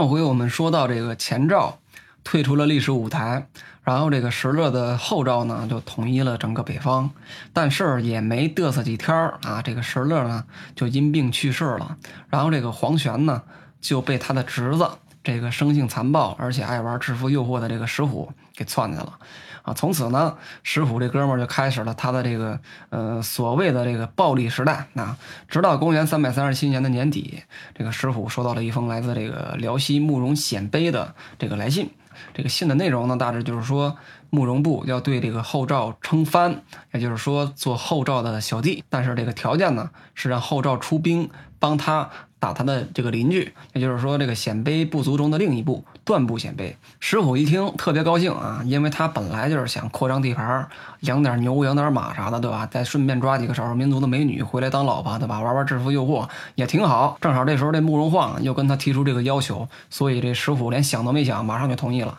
[0.00, 1.78] 上回我们说到这个前赵
[2.24, 3.46] 退出了历史舞台，
[3.84, 7.10] 然后这个石勒的后赵呢就统一了整个北方，
[7.52, 10.42] 但是也没嘚瑟几天儿啊，这个石勒呢
[10.74, 11.98] 就因病去世了，
[12.30, 13.42] 然后这个黄玄呢
[13.78, 14.88] 就被他的侄子
[15.22, 19.18] 这个生性残暴而且爱玩制服诱惑的这个石虎给篡去了。
[19.62, 22.58] 啊，从此呢，石虎这哥们儿就开始了他的这个
[22.90, 25.16] 呃所谓的这个暴力时代啊。
[25.48, 27.42] 直到公元三百三十七年的年底，
[27.74, 31.90] 这个石虎收到了一封来自这个辽西慕容鲜卑的这个来信。
[32.34, 33.96] 这个信的内容呢，大致就是说
[34.28, 38.84] 慕容部要对这个后赵称藩，也就是说做后赵的小弟。
[38.88, 42.10] 但是这个条件呢，是让后赵出兵帮他。
[42.40, 46.74] 打他的这个邻居，也就是说这个鲜卑部族中的另一部段部鲜卑。
[46.98, 50.66] 石虎一听特别高兴啊，因为他本来就是想扩张地盘，
[51.00, 52.66] 养点牛、养点马啥的，对吧？
[52.66, 55.40] 再顺便抓几个少数民族的美女回来当老婆，对吧？
[55.40, 57.18] 玩玩制服诱惑也挺好。
[57.20, 62.18] 正好这时候这慕容晃又跟他提出这个要求，所以这石虎连想都没想，马上就同意了。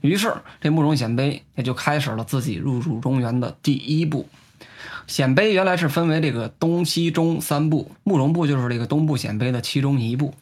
[0.00, 4.26] 于是这慕容鲜卑也就开始了自己入主中原的第一步。
[5.08, 10.34] 鲜卑原来是分为这个东西中三部，慕容部就是这个东部鲜卑的其中一部。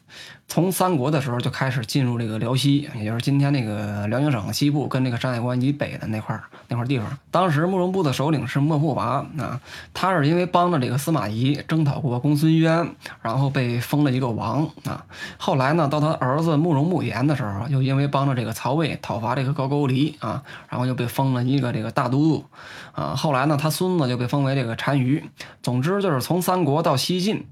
[0.49, 7.19] 从三国的时候就开始进入这个辽西，也就是今天那个辽宁省西部跟那个山海关以北的那块那块地方。
[7.33, 9.61] 当时慕容部的首领是莫护拔啊，
[9.93, 15.05] 他是因为帮着这个司马懿征讨过公孙渊，然后被封了一个王啊。
[15.37, 22.45] 后来呢，到他儿子慕容慕言的时候，又因为帮着这个曹魏讨伐这个高句丽啊，然后又被封了一个这个大都督
[22.93, 23.17] 啊。
[23.17, 25.25] 后来呢，他孙子就被封为这个单于。
[25.61, 27.45] 总之就是从三国到西晋。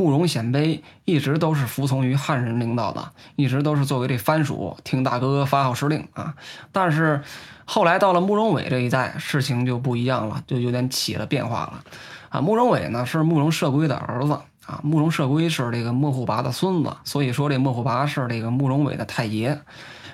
[0.00, 6.34] 慕容鲜卑一直都是服从于汉人领导的，一直都是作为这藩属听大哥发号施令啊。
[6.72, 7.20] 但是
[7.66, 11.84] 后来到了慕容伟这一代，事情就不一样了，就有点起了变化了
[12.30, 12.40] 啊。
[12.40, 14.32] 慕容伟呢是慕容社归的儿子
[14.64, 19.60] 啊，慕容社归是这个莫护拔的孙子，所以说这莫护拔是这个慕容伟的太爷。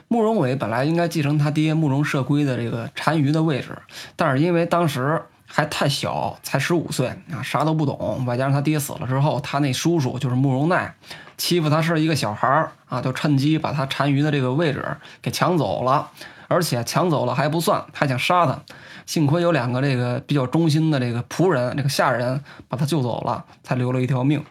[0.08, 3.78] 慕容伟本来应该继承他爹慕容社归的这个单于的位置，
[4.16, 5.22] 但是因为当时。
[5.46, 8.24] 还太小，才十五岁啊，啥都不懂。
[8.26, 10.94] 外加上他爹死了之后，他那叔叔就是慕容奈，
[11.38, 14.84] 欺负他是一个小孩儿啊，就趁机把他单于的这个位置
[15.22, 16.10] 给抢走了。
[16.48, 18.56] 而且抢走了还不算，还想杀他。
[19.04, 24.44] 幸亏有两个这个比较忠心的这个仆人，这个下人把他救走了，才留了一条命。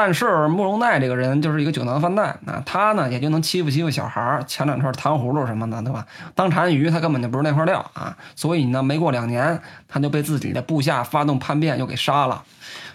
[0.00, 6.06] 但是慕容奈这个人就是一个酒囊饭袋啊，他呢也就能欺负欺负小孩儿，抢两串糖葫芦什么的，对吧？
[6.36, 12.44] 当单于他根本就不是那块料啊，所以呢，没过两年他就被自己的部下发动叛变，又给杀了。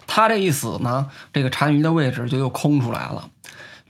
[0.08, 3.28] 他这一死呢，这个单于的位置就又空出来了。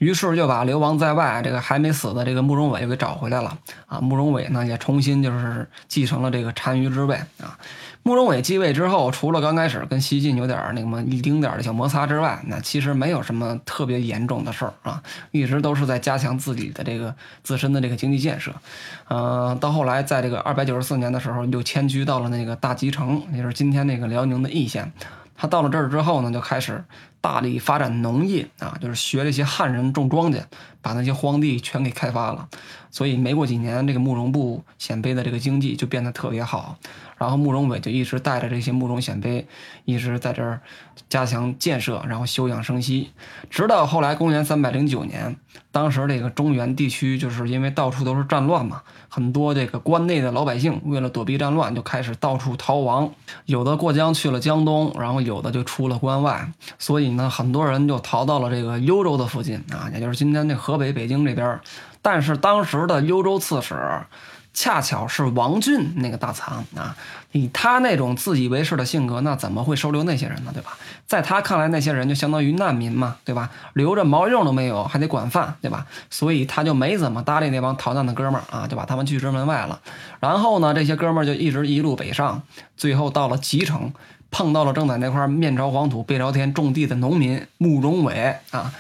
[0.03, 4.01] 于是就把流亡在外这个还没死的这个慕容伟又给找回来了啊。
[4.01, 7.57] 慕容伟呢也重新就是继承了这个单于之位啊。
[8.05, 18.51] 慕容伟继位之后，除了刚开始跟西晋有点那么一丁点的小摩擦之外，那其实没有什么特别严重的事儿啊，一直都是在加强自己的这个自身的这个经济建设。
[19.07, 24.91] 呃，到后来，在这个二百九十四年的时候，又迁居到了那个大吉城，也就是今天那个辽宁的义县。
[25.37, 26.83] 他到了这儿之后呢，就开始
[27.23, 30.43] 大力发展农业啊，就是学这些汉人种庄稼，
[30.83, 32.47] 把那些荒地全给开发了。
[32.91, 36.77] 所以没过几年，这个慕容部鲜卑的这个经济就变得特别好。
[37.17, 39.45] 然后慕容伟就一直带着这些慕容鲜卑，
[39.85, 40.59] 一直在这儿
[41.09, 43.11] 加强建设，然后休养生息，
[43.49, 45.35] 直到后来公元三百零九年，
[45.71, 53.09] 当时这个中原地区就是因为到处都是战乱嘛，很多这个关内的老百姓为了躲避战乱，就开始到处逃亡，
[53.45, 61.59] 有的过江去了江东，然后有的就出了关外，所以呢，很多人就逃到了这个幽州的附近啊，也就是今天这河河北北京这边。
[62.01, 63.75] 但是当时的幽州刺史。
[64.55, 66.95] 恰巧是王俊那个大藏啊，
[67.31, 70.51] 以他那种自以为是的性格，那怎么会收留那些人呢？
[70.53, 70.77] 对吧？
[71.07, 73.49] 在他看来，那些人就相当于难民嘛，对吧？
[73.73, 75.87] 留着毛用都没有，还得管饭，对吧？
[76.11, 79.79] 所以他就没怎么搭理那帮逃难的哥们儿啊，就把他们拒之门外了。
[80.19, 82.43] 然后呢，这些哥们儿就一直一路北上，
[82.77, 83.91] 最后到了吉城，
[84.29, 88.71] 碰到了正在那块面朝黄土背朝天种地的农民慕容伟啊。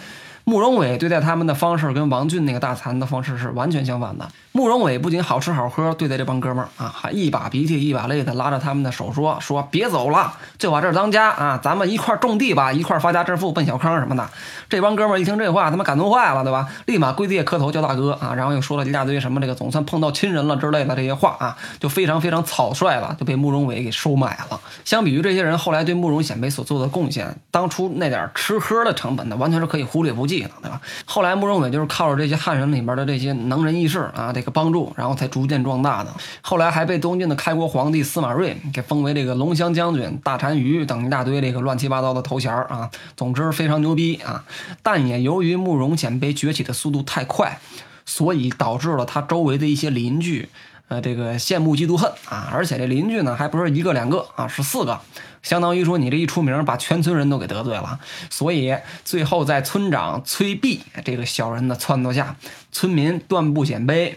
[0.45, 4.29] 慕容伟对待他们的方式跟王俊那个大残的方式是完全相反的。
[4.55, 14.29] 慕容伟不仅好吃好喝对待这帮哥们儿啊，还一把鼻涕一把泪的拉着他们的手说：“说别走了，就把这儿当家啊，咱们一块种地吧，一块发家致富，奔小康什么的。”
[14.69, 16.69] 这帮哥们儿一听这话，他妈感动坏了，对吧？
[16.85, 24.61] 立马跪地磕头叫大哥啊，然后又说了一大堆什么这个总算碰到亲人了之类的这些话啊，就非常非常草率了，就被慕容伟给收买了。
[24.85, 30.43] 相比于这些人后来对慕容显卑所做的贡献，当初那点吃喝的成本呢，完全是可以忽略不计。
[30.43, 30.79] 的，对吧？
[31.05, 36.13] 后来慕容伟就是靠着这些汉人里面的这些能人异士啊，这一个帮助，然后才逐渐壮大的。
[36.41, 42.91] 后来还被东晋的开国皇帝司马睿给封为这个龙骧将军、大单于等一大堆这个乱七八糟的头衔啊。
[43.15, 44.43] 总之非常牛逼啊！
[44.83, 47.57] 但也由于慕容鲜卑崛起的速度太快，
[48.05, 50.49] 所以导致了他周围的一些邻居。
[50.89, 54.99] 呃，这个羡慕嫉妒恨啊，而且这邻居呢还不是一个两个啊，是四个，
[55.41, 57.99] 相当于说你这一出名，把全村人都给得罪了。
[58.29, 62.35] 所以最后在村长崔弼这个小人的撺掇下，
[62.71, 64.15] 村民段不显卑、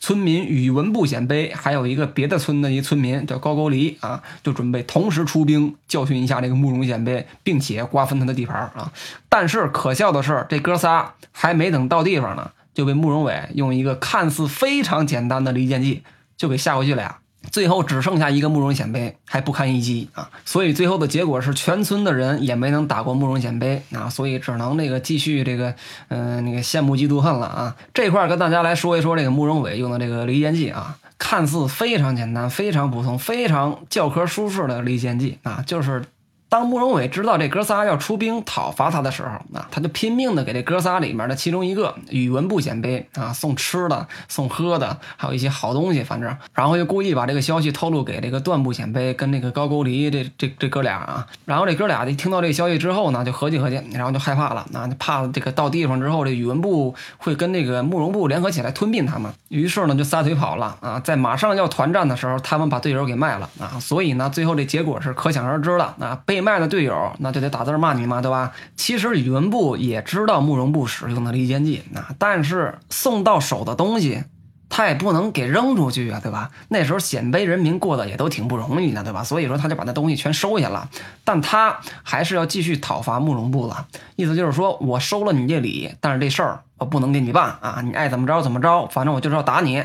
[0.00, 8.90] 村民宇文不显卑，还有一个别的村的一村民叫高句丽啊，就准备同时出兵教训一下这个慕容显卑，并且瓜分他的地盘啊。
[9.28, 12.50] 但是可笑的是，这哥仨还没等到地方呢。
[12.74, 16.02] 就被慕容伟用一个看似非常简单的离间计
[16.36, 17.18] 就给吓回去了呀！
[17.50, 20.30] 最后只剩下一个慕容显杯还不堪一击啊！
[20.44, 24.08] 所以最后的结果是全村的人也没能打过慕容显杯啊！
[24.08, 25.74] 所以只能这个继续这个
[26.08, 27.76] 嗯那个羡慕嫉妒恨了啊！
[27.92, 36.02] 这块跟大家来说一说这个慕容伟用的这个离间计啊，看似非常简单、非常普通、非常教科书式的离间计啊，就是。
[36.48, 66.43] 当慕容伟知道这哥仨要出兵讨伐他的时候，啊，他就拼命的给这哥仨里面的其中一个宇文不显卑啊送吃的、送喝的，还有一些好东西，反正，然后就故意把这个消息透露给这个段不显卑跟那个高句丽这这这哥俩啊，然后这哥俩一听到这消息之后呢，就合计合计，然后就害怕了，那就怕这个到地方之后，这宇文部会跟那个慕容部联合起来吞并他们，于是呢就撒腿跑了啊，在马上要团战的时候，他们把队友给卖了啊，所以呢，最后这结果是可想而知的啊，被。
[66.44, 68.52] 卖的队友，那就得打字骂你嘛，对吧？
[68.76, 74.22] 其实宇文部也知道慕容部使用的离间计，啊，但是送到手的东西，
[74.68, 76.50] 他也不能给扔出去啊，对吧？
[76.68, 79.24] 那时候鲜卑人民过得也都挺不容易的，对吧？
[79.24, 80.88] 所以说他就把那东西全收下了，
[81.24, 89.82] 但他还是要继续讨伐慕容部了，意思就是说我收了你这礼，但是这事儿我不能给你办啊，你爱怎么着怎么着，反正我就是要打你。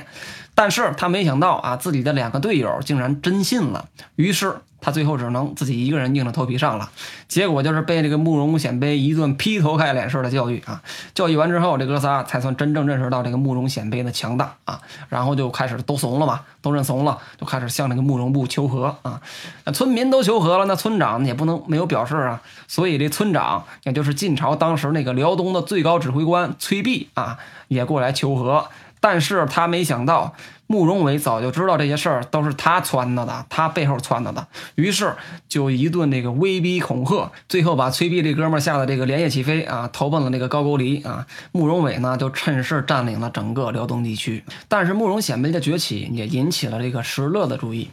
[0.56, 6.90] 但是他没想到啊，自己的两个队友竟然真信了，于是他最后只能自己一个人硬着头皮上了。
[7.28, 10.82] 结果就是被这个慕容显卑一顿劈头盖脸式的教育啊！
[11.14, 14.82] 教育完之后，这哥仨才算真正认识到这个慕容显卑的强大啊！
[15.10, 19.22] 然后就开始都怂了嘛，都认怂了，就开始向这个慕容部求和啊！
[19.66, 22.42] 那村民都求和了，那村长也不能没有表示啊！
[22.68, 27.38] 所以这村长，也就是晋朝当时那个辽东的最高指挥官崔弼啊，
[27.68, 28.68] 也过来求和。
[29.02, 30.34] 但是他没想到，
[30.72, 35.16] 慕容伟早就知道这些事儿都是他撺掇的，他背后撺掇的，于是
[35.48, 41.26] 就一顿这个威逼恐吓，最后把崔弼这哥们儿吓得这个连夜起飞啊，投奔了那个高句丽啊。
[41.52, 44.44] 慕容伟呢，就趁势占领了整个辽东地区。
[44.68, 47.90] 但是慕容显卑的崛起也引起了这个石勒的注意。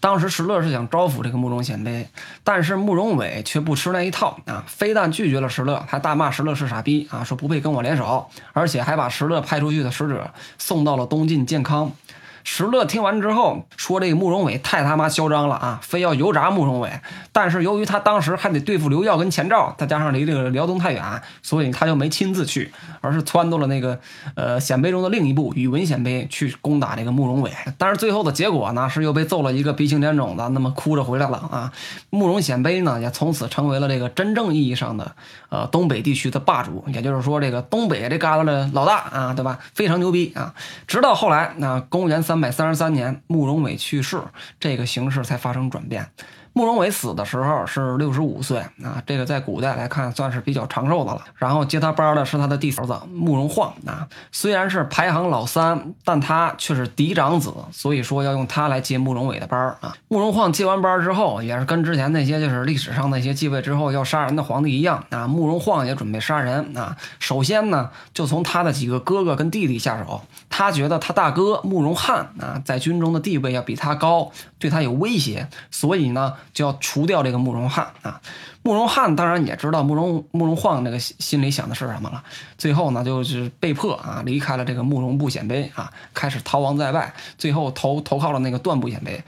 [0.00, 2.04] 当时石勒是想招抚这个慕容显卑，
[2.44, 4.62] 但是慕容伟却不吃那一套啊！
[4.68, 11.90] 非但拒绝了石勒，还大骂石勒是傻逼啊，说不配跟我联手，而且还把石勒派出去的使者送到了东晋建康。
[12.50, 16.90] 石勒听完之后说：“这个慕容伟太他妈嚣张了啊，非要油炸慕容伟。
[17.30, 22.72] 但是由于他当时还得对付刘耀跟钱赵，再加上离这个辽东太远，所以他就没亲自去，
[23.02, 24.00] 而是撺掇了那个
[24.34, 27.52] 呃鲜卑中的另一部宇文鲜卑去攻打这个慕容伟。
[27.76, 31.70] 但是最后的结果呢，是又被揍了一个鼻青脸肿的，那么哭着回来了啊。
[32.08, 35.12] 慕容鲜卑呢，也从此成为了这个真正意义上的
[35.50, 39.58] 呃东北地区的霸主，也就是说这个东北这旮旯的老大啊，对吧？
[39.74, 40.54] 非常牛逼啊！
[40.86, 42.37] 直到后来，那公元三。
[42.38, 44.22] 三百三十三年，慕容伟去世，
[44.60, 46.08] 这个形势才发生转变。
[46.58, 51.24] 慕容伟死的时候是六十五岁啊，这个在古代来看算是比较长寿的了。
[51.36, 59.94] 然后接他班的是他的弟儿子慕容晃啊，虽然是排行老三，但他却是嫡长子，所以说要用他来接慕容伟的班啊。
[60.08, 66.96] 慕容晃接完班之后，也是跟之前那些就是历史上那些继位之后要杀人的皇帝一样啊，慕容晃也准备杀人啊。
[67.20, 76.34] 首先呢，就从他的几个哥哥跟弟弟下手，他觉得他大哥慕容翰啊，在军中的地位要比他高，对他有威胁，所以呢。
[76.52, 78.20] 就要除掉这个慕容翰啊！
[78.62, 82.22] 慕容翰当然也知道慕容慕容晃那个心里想的是什么了。
[82.58, 87.14] 最后呢，就是被迫啊离开了这个慕容部鲜卑啊，开始逃亡在外。
[87.38, 89.20] 最后投投靠了那个段部鲜卑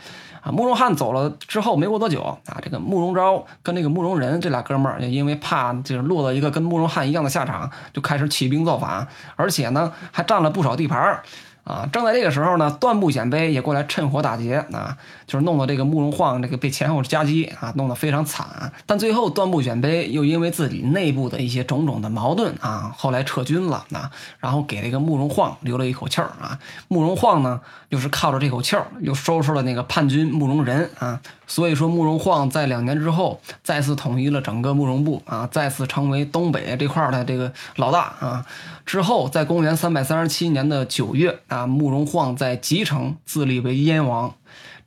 [0.43, 0.53] 啊。
[0.53, 11.23] 慕容翰走了之后，没过多久啊，这个慕容昭跟那个慕容仁这俩哥们儿，也因为怕就是落到一个跟慕容翰一样的下场，就开始起兵造反，而且呢还占了不少地盘儿。
[11.63, 14.97] 啊，正在这个时候呢，段部鲜卑也过来趁火打劫啊，
[15.31, 18.73] 就是弄得这个慕容晃这个被前后夹击啊，弄得非常惨。
[18.85, 24.11] 但最后段部鲜卑又因为自己内部的一些种种的矛盾啊，后来撤军了啊，
[24.41, 26.59] 然后给这个慕容晃留了一口气儿啊。
[26.89, 27.61] 慕容晃呢，
[27.91, 31.21] 又是靠着这口气儿，又收拾了那个叛军慕容仁啊。
[31.47, 38.47] 所以说，慕容晃在两年之后再次统一了整个慕容部啊，再次成为东北这块的这个老大啊。
[38.85, 44.35] 之后，在公元三百三十七年的九月啊，慕容晃在吉城自立为燕王，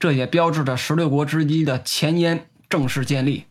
[0.04, 3.46] 这也标志着十六国之一的前燕正式建立。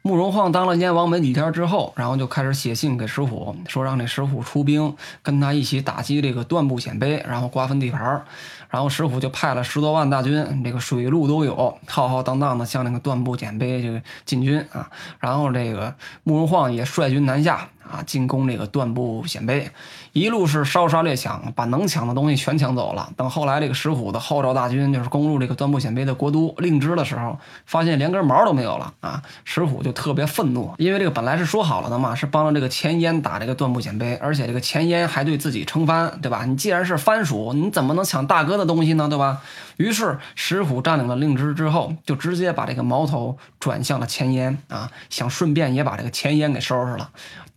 [0.00, 8.24] 慕容晃当了燕王没几天之后，然后就开始写信给石虎，说让那石虎出兵跟他一起打击这个段部鲜卑，然后瓜分地盘。
[8.70, 14.90] 然后石虎就派了十多万大军，这个水陆都有，浩浩荡荡的向那个段部鲜卑这个进军啊。
[15.20, 17.68] 然后这个慕容晃也率军南下。
[17.90, 19.68] 啊，进攻这个段部鲜卑，
[20.12, 23.10] 一路是烧杀掠抢，把能抢的东西全抢走了。
[23.16, 29.22] 等后来这个石虎的号召大军就是攻入这个段部鲜卑的国都令枝的时候，发现连根毛都没有了啊！
[29.44, 36.44] 石虎就特别愤怒，因为这个本来是说好了的嘛，是帮着这个前燕打这个段部鲜卑，而且这个前燕还对自己称藩，对吧？
[36.44, 39.08] 你既然是藩属，你怎么能抢大哥的东西呢？
[39.08, 39.40] 对吧？
[39.78, 47.10] 于是石虎占领了令枝之后，就直接把这个矛头转向了前燕啊，想顺便也把这个前燕给收拾了。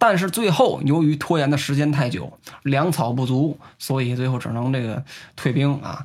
[0.03, 5.03] 但是最后，由于拖延的时间太久，粮草不足，所以最后只能这个
[5.35, 6.03] 退兵啊。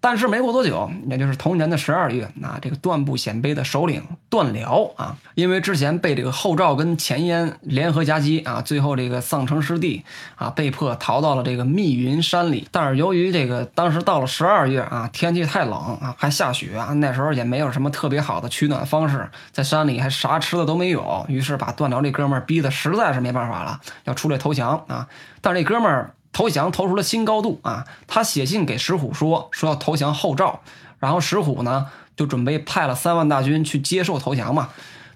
[0.00, 10.04] 但是没过多久，也就是同年的十二月，那这个段部鲜卑的首领段辽啊，因为之前被这个后赵跟前燕联合夹击啊，最后这个丧城失地
[10.36, 12.68] 啊，被迫逃到了这个密云山里。
[12.70, 25.08] 但是由于这个当时到了十二月啊，天气太冷啊，还下雪啊，那时候也没有什么特别好的取暖方式，在山里还啥吃的都没有，于是把段辽这哥们儿逼得实在是没办法了，要出来投降啊。
[25.40, 26.12] 但是这哥们儿。
[26.36, 27.86] 投降投出了新高度啊！
[28.06, 30.60] 他写信给石虎说说要投降后赵，
[30.98, 34.68] 然后石虎呢就准备派了三万大军去接受投降嘛。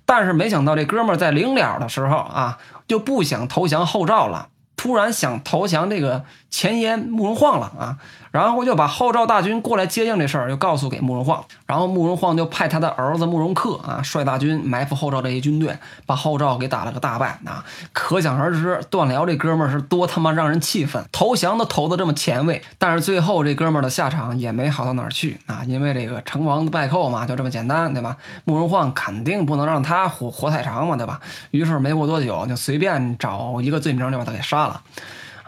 [0.07, 2.57] 但是没想到这哥们儿在临了的时候啊，
[2.89, 7.97] 就不想投降后赵了，突然想投降这个前言慕容晃了啊。
[8.31, 15.77] 然后就把后赵大军过来接应这事儿，又告诉给慕容晃，然后慕容晃就派他的儿子慕容恪啊，率大军埋伏后赵这些军队，
[16.07, 17.65] 把后赵给打了个大败啊！
[17.93, 25.63] 可想而知，段辽这哥们儿是多他妈让人气愤，投降都投的这么前卫，但是最后这哥们儿的下场也没好到哪儿去啊！
[25.67, 28.17] 因为这个成王败寇嘛，就这么简单，对吧？
[28.45, 31.21] 慕容晃肯定不能让他活活太长嘛，对吧？
[31.51, 34.81] 于是没过多久，就随便找一个罪名就把他给杀了。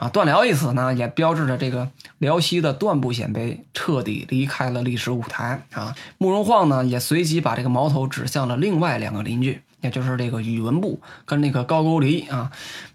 [0.02, 5.94] 啊，段辽一死呢，也标志着这个辽西的段部鲜卑彻底离开了历史舞台啊。
[6.18, 12.50] 慕容晃呢，也随即把这个矛头指向了另外两个邻居，也就是这个宇文部跟那个高句丽啊。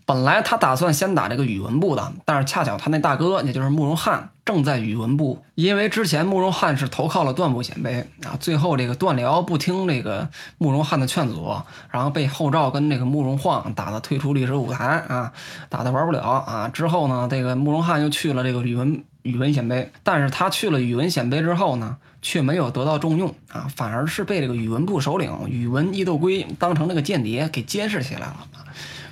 [0.06, 4.30] 本来他打算先打这个宇文部的，但是恰巧他那大哥，也就是慕容翰。
[4.46, 11.54] 正在宇文部，因为之前慕容翰是投靠了段部鲜卑啊，最后这个段辽不听这个慕容翰的劝阻，
[11.92, 15.34] 然后被后赵跟这个慕容晃打的退出历史舞台啊，
[15.68, 16.70] 打的玩不了啊。
[16.70, 28.48] 之后呢，这个慕容翰又去了这个宇文宇文鲜卑，但是他去了宇文鲜卑之后呢，却没有得到重用啊，反而是被这个宇文部首领宇文义斗归当成那个间谍给监视起来了。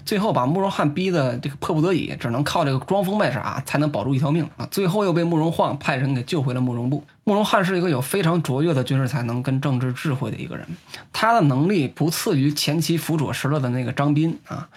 [0.06, 4.68] 最后把慕容翰逼的这个迫不得已，只能靠这个装疯卖傻才能保住一条命啊！
[4.70, 7.04] 最后又被慕容晃派人给救回了慕容部。
[7.28, 10.68] 慕容翰是一个有非常卓越的军事才能跟政治智慧的一个人，
[11.12, 14.70] 他的能力不次于前期辅佐石勒的那个张斌啊。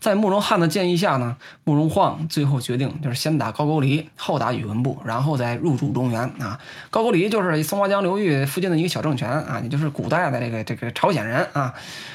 [0.00, 6.58] 在慕容翰的建议下呢，慕容晃最后决定就是先打高句丽，后打宇文部，然后再入主中原啊。
[6.90, 11.72] 高句丽就是松花江流域附近的一个小政权啊，也就是古代的这个这个朝鲜人啊。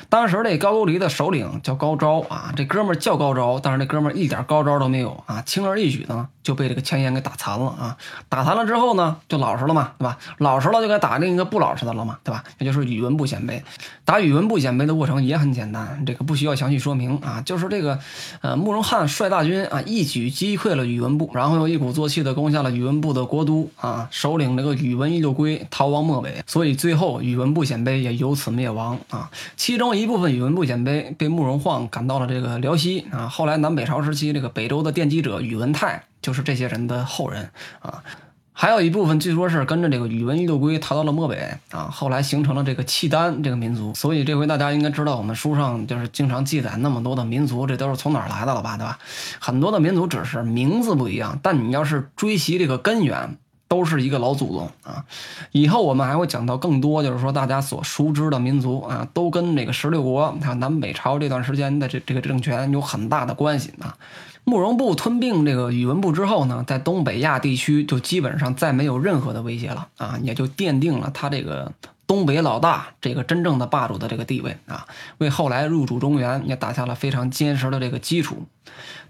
[0.09, 7.97] 当时这高句丽的首领叫高昭啊，这哥们儿叫高昭，但是这哥们儿一点高招都没有啊，轻而易举的就被这个前燕给打残了啊。
[8.29, 10.17] 打残了之后呢，就老实了嘛，对吧？
[10.37, 12.43] 老实了就该打另一个不老实的了嘛，对吧？
[12.59, 13.61] 也就是宇文部鲜卑。
[14.05, 17.81] 打宇文部鲜卑的过程也很简单，这个不需要详细说明啊，就是这。
[17.81, 17.99] 个，
[18.41, 29.29] 呃，慕容翰率大军啊，一举击溃了宇文部，然后又一鼓作气的攻下了宇文部的国都啊，首领这个宇文义六归逃亡漠北，所以最后宇文部鲜卑也由此灭亡啊。
[29.55, 38.03] 其中一部分宇文部鲜卑被慕容晃赶到了这个辽西啊，后来南北朝时期这个北周的奠基者宇文泰就是这些人的后人啊。
[38.51, 43.93] 还有一部分据说是跟着这个宇文义六归逃到了漠北啊，后来形成了这个契丹这个民族。
[43.93, 48.99] 所以这回大家应该知道，我们书上就是经常记载那么多的民族，这都是从哪儿来的了吧，对吧？
[49.39, 55.03] 很多的民族只是名字不一样，但你要是追习这个根源，都是一个老祖宗啊。
[55.51, 63.97] 以后我们还会讲到更多，就是说大家所熟知的民族啊，都跟这个十六国还有南北朝这段时间的这这个政权有很大的关系啊。
[64.43, 71.73] 慕容部吞并这个宇文部之后呢，在东北亚地区就基本上再没有任何的威胁了啊，也就奠定了他这个
[72.07, 78.45] 东北老大这个真正的霸主的这个地位啊，为后来入主中原也打下了非常坚实的这个基础。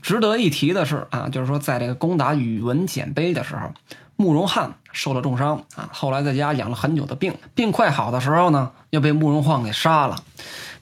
[0.02, 3.72] 值得一提的是啊，就是说在这个攻打宇文简卑的时候，
[4.18, 10.22] 慕容翰受了重伤啊，后来在家养了很久的病，病快好的时候呢，又被慕容晃给杀了。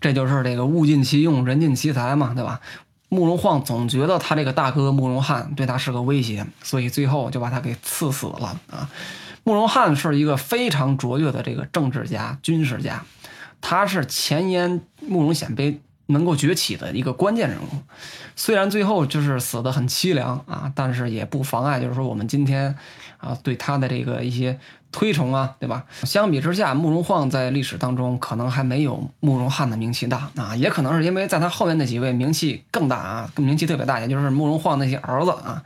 [0.02, 2.62] 这就是这个物尽其用，人尽其才嘛，对吧？
[3.10, 8.90] 慕容晃总觉得他这个大哥慕容翰对他是个威胁，所以最后就把他给赐死了啊。
[9.44, 13.04] 慕容翰是一个非常卓越的这个政治家、军事家，
[13.62, 17.68] 他是前燕慕容显卑能够崛起的一个关键人物。
[18.36, 22.76] 虽然最后就是死的很凄凉啊，但是也不妨碍，就是说我们今天
[23.18, 24.60] 啊对他的这个一些。
[24.92, 25.84] 推崇啊，对吧？
[26.04, 35.62] 相比之下，慕容晃在历史当中可能还没有慕容翰的名气大啊，也可能是因为在他后面那几位名气更大啊，名气特别大，也就是慕容晃那些儿子啊。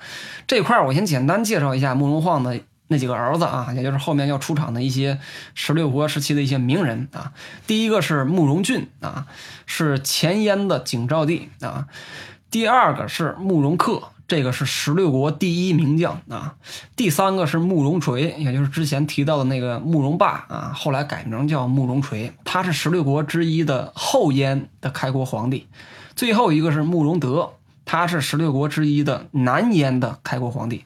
[0.47, 5.17] 这块儿我先简单介绍一下慕容晃的那几个儿子啊，也就是后面要出场的一些
[5.55, 7.31] 十六国时期的一些名人啊。
[7.65, 9.25] 第一个是慕容俊啊，
[9.65, 11.87] 是前燕的景昭帝啊。
[12.51, 14.03] 第二个是慕容恪。
[14.27, 16.53] 这个是十六国第一名将啊，
[16.95, 25.65] 第三个是慕容垂，也就是之前提到的那个慕容霸啊，后来改名叫慕容垂，他是十六国之一的后燕的开国皇帝。
[26.15, 27.53] 最后一个是慕容德，
[27.91, 30.85] 他是十六国之一的南燕的开国皇帝。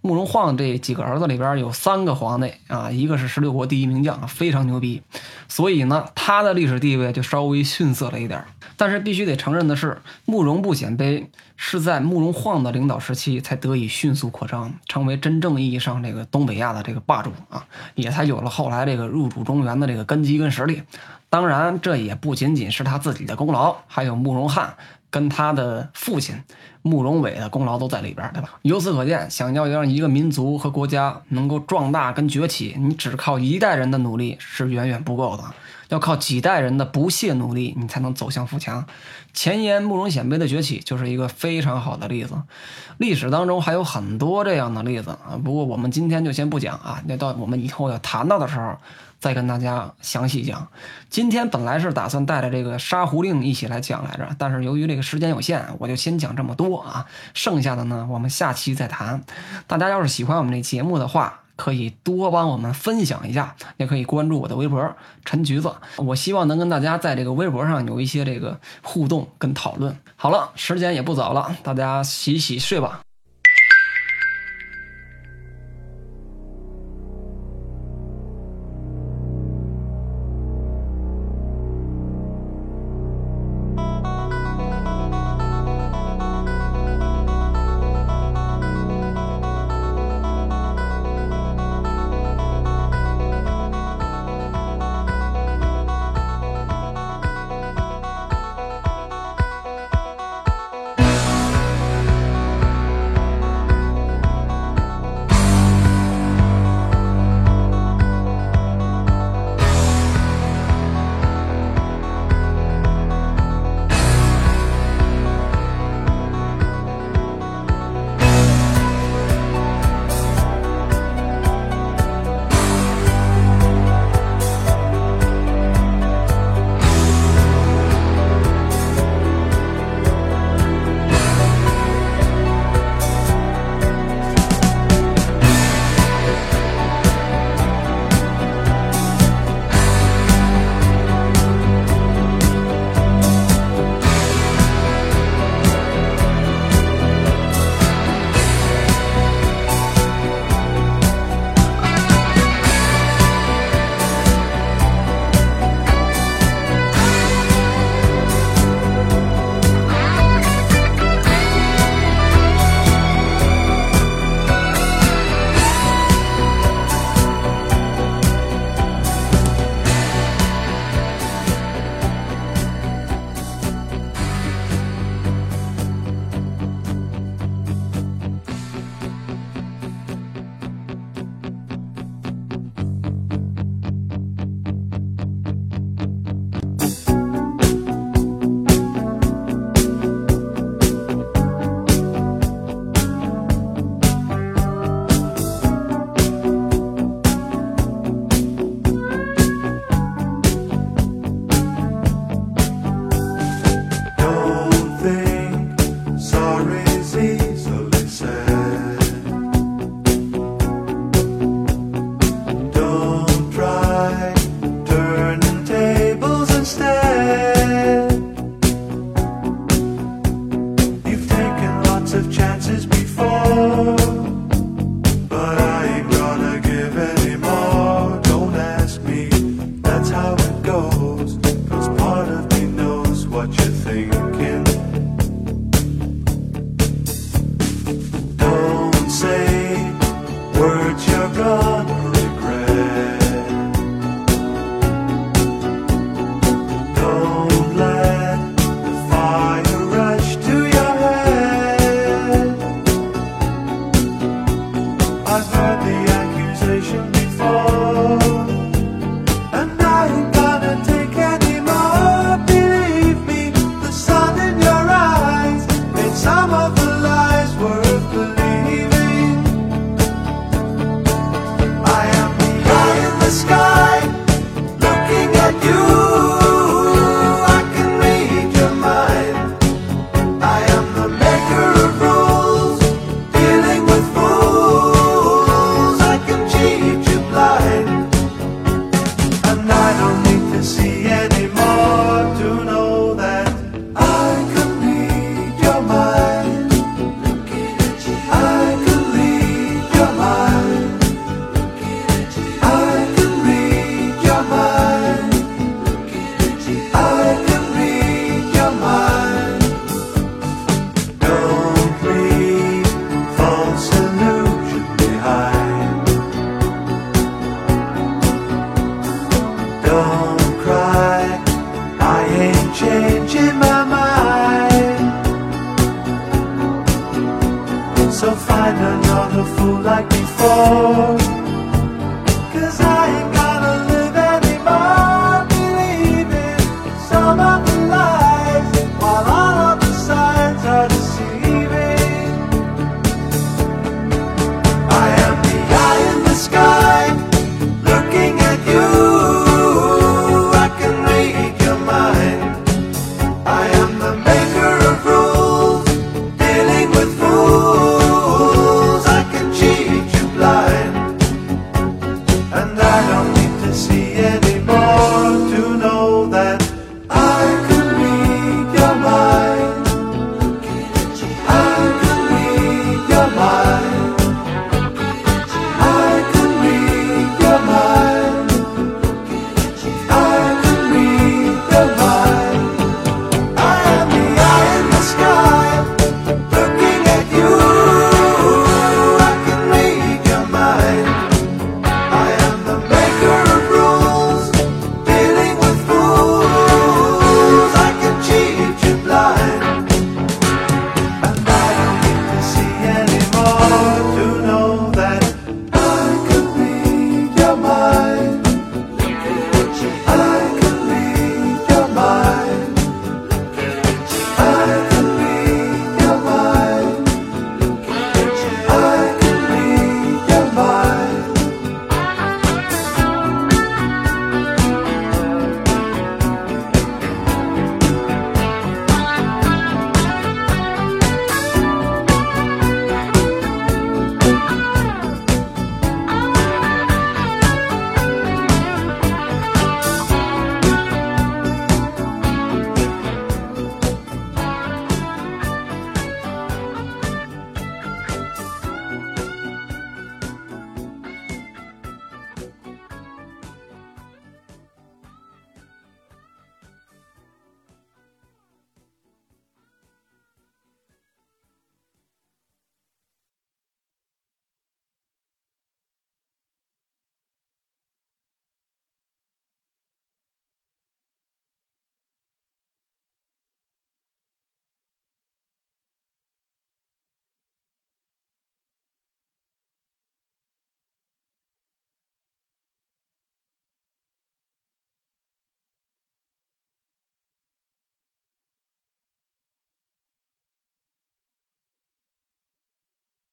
[0.00, 5.02] 慕容晃这几个儿子里边有三个皇帝啊，一个是十六国第一名将，非常牛逼，
[5.48, 8.44] 所以呢，他的历史地位就稍微逊色了一点。
[8.76, 20.82] 但是必须得承认的是，慕容不显卑是在慕容晃的领导时期才得以迅速扩张，成为真正意义上这个东北亚的这个霸主啊，也才有了后来这个入主中原的这个根基跟实力。
[21.28, 24.76] 当然，这也不仅仅是他自己的功劳，还有慕容翰
[25.14, 26.34] 跟他的父亲
[26.82, 28.50] 慕容伟的功劳都在里边，对吧？
[28.62, 35.44] 由此可见，想要让一个民族和国家能够壮大跟崛起，你只靠一代人的努力是远远不够的。
[35.90, 38.84] 要靠几代人的不懈努力，你才能走向富强。
[39.32, 42.34] 前言慕容显卑的崛起就是一个非常好的例子。
[42.98, 48.76] 历史当中还有很多这样的例子啊，不过我们今天就先不讲啊，那到我们以后要谈到的时候
[49.24, 50.68] 再跟大家详细讲。
[51.08, 59.24] 今天本来是打算带着这个沙狐令一起来讲来着，但是由于这个时间有限，我就先讲这么多啊，剩下的呢我们下期再谈。
[59.66, 64.94] 大家要是喜欢我们这节目的话，可以多帮我们分享一下，也可以关注我的微博
[65.24, 65.72] 陈橘子。
[65.96, 69.96] 我希望能跟大家在这个微博上有一些这个互动跟讨论。
[70.16, 73.00] 好了，时间也不早了，大家洗洗睡吧。